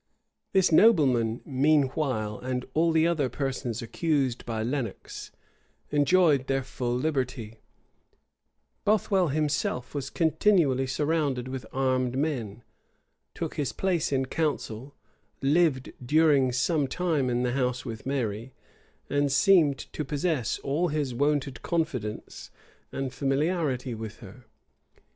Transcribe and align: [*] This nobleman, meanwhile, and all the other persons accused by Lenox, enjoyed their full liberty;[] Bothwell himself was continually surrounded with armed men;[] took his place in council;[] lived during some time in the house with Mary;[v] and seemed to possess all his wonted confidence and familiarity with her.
[*] 0.29 0.51
This 0.53 0.71
nobleman, 0.71 1.41
meanwhile, 1.45 2.39
and 2.39 2.65
all 2.73 2.91
the 2.91 3.05
other 3.05 3.29
persons 3.29 3.83
accused 3.83 4.47
by 4.47 4.63
Lenox, 4.63 5.29
enjoyed 5.91 6.47
their 6.47 6.63
full 6.63 6.95
liberty;[] 6.95 7.59
Bothwell 8.83 9.27
himself 9.27 9.93
was 9.93 10.09
continually 10.09 10.87
surrounded 10.87 11.47
with 11.47 11.67
armed 11.71 12.17
men;[] 12.17 12.63
took 13.35 13.57
his 13.57 13.71
place 13.71 14.11
in 14.11 14.25
council;[] 14.25 14.95
lived 15.39 15.93
during 16.03 16.51
some 16.51 16.87
time 16.87 17.29
in 17.29 17.43
the 17.43 17.51
house 17.51 17.85
with 17.85 18.03
Mary;[v] 18.07 18.53
and 19.07 19.31
seemed 19.31 19.77
to 19.93 20.03
possess 20.03 20.57
all 20.63 20.87
his 20.87 21.13
wonted 21.13 21.61
confidence 21.61 22.49
and 22.91 23.13
familiarity 23.13 23.93
with 23.93 24.17
her. 24.21 24.47